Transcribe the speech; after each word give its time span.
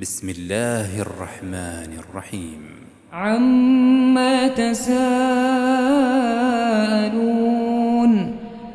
بسم 0.00 0.28
الله 0.28 1.00
الرحمن 1.00 1.98
الرحيم. 1.98 2.60
عما 3.12 4.48
تساءلون 4.48 4.96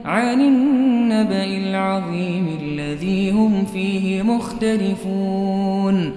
عن 0.06 0.42
النبأ 0.42 1.46
العظيم 1.46 2.58
الذي 2.62 3.32
هم 3.32 3.66
فيه 3.66 4.22
مختلفون. 4.22 6.12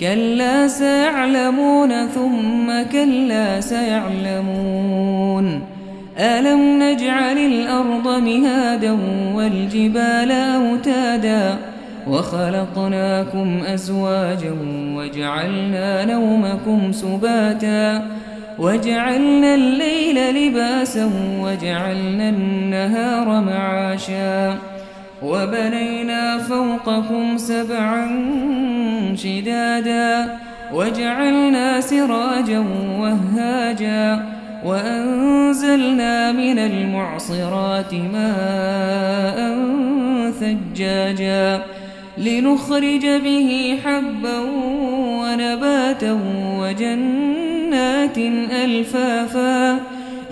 كلا 0.00 0.68
سيعلمون 0.68 2.06
ثم 2.06 2.82
كلا 2.92 3.60
سيعلمون. 3.60 4.66
ألم 6.18 6.82
نجعل 6.82 7.38
الأرض 7.38 8.22
مهادا 8.22 8.98
والجبال 9.34 10.30
أوتادا 10.30 11.58
وخلقناكم 12.10 13.60
أزواجا 13.66 14.54
وجعلنا 14.96 16.04
نومكم 16.04 16.92
سباتا 16.92 18.06
وجعلنا 18.58 19.54
الليل 19.54 20.34
لباسا 20.34 21.10
وجعلنا 21.40 22.28
النهار 22.28 23.40
معاشا 23.40 24.58
وبنينا 25.22 26.38
فوقكم 26.38 27.38
سبعا 27.38 28.06
شدادا 29.14 30.36
وجعلنا 30.74 31.80
سراجا 31.80 32.64
وهاجا 32.98 34.26
وأنزلنا 34.64 36.32
من 36.32 36.58
المعصرات 36.58 37.94
ماء 37.94 39.56
ثجاجا 40.40 41.62
لنخرج 42.20 43.06
به 43.06 43.78
حبا 43.84 44.38
ونباتا 45.20 46.18
وجنات 46.60 48.18
ألفافا 48.64 49.80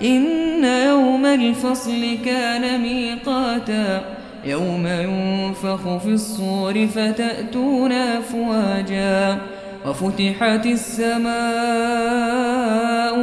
إن 0.03 0.63
يوم 0.63 1.25
الفصل 1.25 2.17
كان 2.25 2.81
ميقاتا 2.81 4.01
يوم 4.45 4.87
ينفخ 4.87 5.97
في 5.97 6.09
الصور 6.09 6.87
فتأتون 6.87 7.91
أفواجا 7.91 9.37
وفتحت 9.85 10.65
السماء 10.65 11.29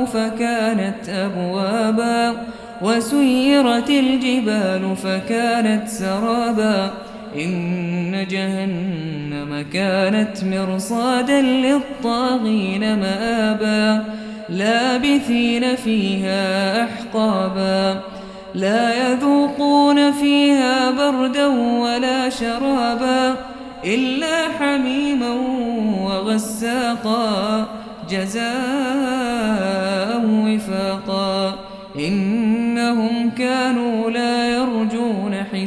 فكانت 0.05 1.08
أبوابا 1.08 2.36
وسيرت 2.83 3.91
الجبال 3.91 4.97
فكانت 4.97 5.89
سرابا 5.89 7.05
إن 7.37 8.27
جهنم 8.31 9.65
كانت 9.73 10.45
مرصادا 10.45 11.41
للطاغين 11.41 12.98
مآبا 13.01 14.05
لابثين 14.48 15.77
فيها 15.77 16.84
أحقابا. 16.84 18.01
لا 18.55 19.12
يذوقون 19.12 20.12
فيها 20.12 20.91
بردا 20.91 21.47
ولا 21.81 22.31
شرابا 22.31 23.37
إلا 23.84 24.48
حميما 24.59 25.34
وغساقا 26.05 27.67
جزاء 28.11 28.47
وفاقا. 30.27 31.55
إنهم 31.98 33.31
كانوا 33.39 34.11
لا 34.11 34.45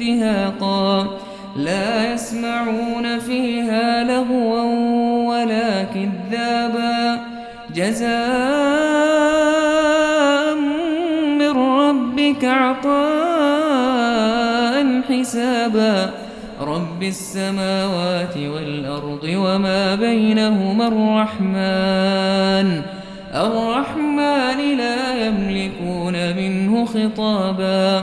دهاقا 0.00 1.18
لا 1.56 2.12
يسمعون 2.12 3.18
فيها 3.18 4.04
لغوا 4.04 4.62
ولا 5.28 5.82
كذابا. 5.82 7.20
جزاء 7.74 8.10
من 11.38 11.50
ربك 11.50 12.44
عطاء 12.44 13.50
حسابا. 15.08 16.10
رب 16.60 17.02
السماوات 17.02 18.36
والأرض 18.36 19.24
وما 19.24 19.94
بينهما 19.94 20.88
الرحمن. 20.88 22.82
الرحمن 23.34 24.76
لا 24.76 25.26
يملكون 25.26 26.36
منه 26.36 26.84
خطابا. 26.84 28.02